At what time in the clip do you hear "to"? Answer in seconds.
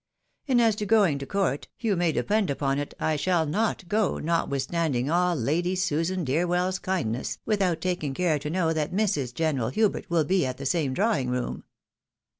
0.77-0.87, 1.19-1.27, 8.39-8.49